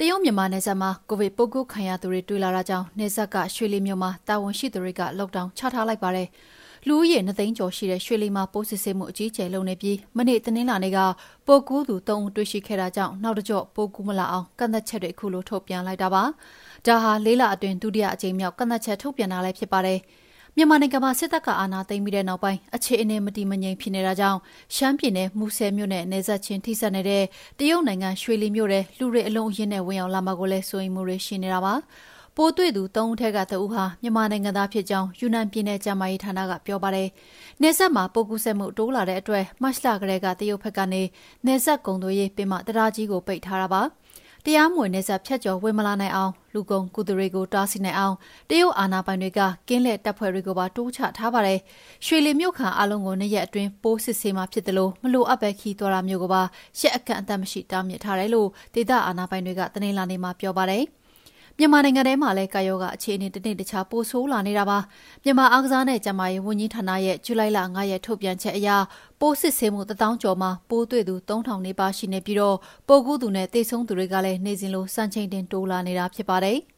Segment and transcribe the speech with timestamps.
[0.00, 6.28] တရုတ်မြန်မာနယ်စပ်မှာကိုဗစ်ပိုးကူးခံရသူတွေတွေ့လာတာကြောင့်နယ်စပ်ကရွှေလီမြို့မှာတာဝန်ရှိသူတွေက Lockdown ချထားလိုက်ပါတယ်။
[6.86, 10.98] လူဦးရေ၂သိန်းကျော်ရှိတဲ့ရွှေလီမှာပိုးစစ်ဆေးမှုအကြီးအကျယ်လုပ်နေပြီးမနေ့တနင်္လာနေ့က
[11.46, 16.22] ပိုးကူးသူ၃ဦးတွေ့ရှိခဲ့တာကြောင့်နောက်တကျော့ပိုးကူးမလာအောင်ကန့်သတ်ချက်တွေခုလိုထုတ်ပြန်လိုက်တာပါ။
[16.86, 20.00] ဒါဟာလေးလအတွင်းဒုတိယအကြိမ်မြောက်ကန့်သတ်ချက်ထုတ်ပြန်တာလည်းဖြစ်ပါတယ်။
[20.56, 24.38] မြန်မာနိုင်ငံမှာစစ်တပ်ကအာဏာသိမ်းပြီးတဲ့နောက်ပိုင်းအခြေအနေမတည်မငြိမ်ဖြစ်နေတာကြောင့်
[24.76, 27.22] ရှမ်းပြည်နယ်မူဆယ်မြို့နဲ့နယ်စပ်ချင်းထိစပ်နေတဲ့
[27.58, 31.74] တရုတ်နိုင်ငံရွှေလီမြို့ထဲလူတွေအလုံးအရင်းနဲ့ဝင်ရောက်လာမှာကိုလည်းစိုးရိမ်မှုတွေရှိနေတာပါ။
[32.36, 37.08] ပိုးတွေ့သူ၃ဦးထက်ကတဦးဟာမြန်မာနိုင်ငံသားဖြစ်ကြောင်းယူနန်ပြည်နယ်ကျန်းမာရေးဌာနကပြောပါတယ်။
[37.62, 41.02] နယ်စပ်မှာပိုးကူးစက်မှုတိုးလာတဲ့အတွက်မတ်လကလေးကတရုတ်ဘက်ကနေ
[41.46, 43.82] နယ်စပ်ကုံသွေးရေးပင်မတရားကြီးကိုပိတ်ထားတာပါ။
[44.46, 48.14] တရားမဝင်နေဆက်ဖြတ်ကျော်ဝင်မလာနိုင်အောင်လူကုန်ကူသူတွေကိုတားဆီးနိုင်အောင်
[48.50, 51.58] တရုတ်အာဏာပိုင်တွေကကင်းလက်တပ်ဖွဲ့တွေကိုပါတိုးချထားပါတယ်။
[52.06, 56.42] ရွှေလီမြို့ခံအလုံးကိုနေ့ရက်အတွင်းပိုးစစ်ဆေးမှဖြစ်တယ်လို့မလိုအပ်ပဲခီးသွားတာမျိုးကိုပါ
[56.78, 60.84] ရှက်အကန့်အသတ်မရှိတားမြစ်ထားတယ်လို့ဒေသအာဏာပိုင်တွေကတနင်္လာနေ့မှာပြောပါတယ်။
[61.58, 64.78] မြန်မာနိုင်ငံထဲမှာလည်းကာယောဂအခြေအနေတစ်နေ့တစ်ခြားပိုဆိုးလာနေတာပါ
[65.24, 68.68] မြန်မာအားကစားနဲ့ကျန်းမာရေးဝန်ကြီးဌာနရဲ့ဇူလိုင်လ9ရက်ထုတ်ပြန်ချက်အရ
[69.20, 72.56] ပိုးစစ်ဆေးမှုတထောင်ကျော်မှာပိုးတွေ့သူ3000နေပါရှိနေပြီးတော့
[72.88, 76.58] ပိုးကူးသူနဲ့တိတ်ဆုံးသူတွေကလည်းနေစဉ်လိုစံချိန်တင်တိုးလာနေတာဖြစ်ပါတယ်။